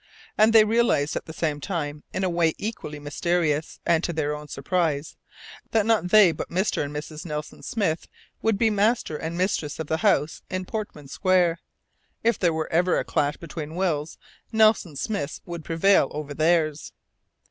[0.35, 4.35] And they realized at the same time in a way equally mysterious, and to their
[4.35, 5.15] own surprise,
[5.69, 6.83] that not they but Mr.
[6.83, 7.23] and Mrs.
[7.23, 8.07] Nelson Smith
[8.41, 11.59] would be master and mistress of the house in Portman Square.
[12.23, 14.17] If there were ever a clash between wills,
[14.51, 16.93] Nelson Smith's would prevail over theirs.